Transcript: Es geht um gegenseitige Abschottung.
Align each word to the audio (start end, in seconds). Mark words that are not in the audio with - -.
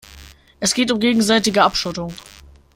Es 0.59 0.73
geht 0.73 0.91
um 0.91 0.99
gegenseitige 0.99 1.61
Abschottung. 1.61 2.11